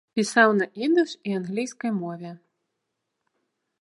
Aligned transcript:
Пісаў 0.19 0.49
на 0.59 0.65
ідыш 0.85 1.11
і 1.31 1.35
англійскай 1.41 1.91
мове. 2.01 2.31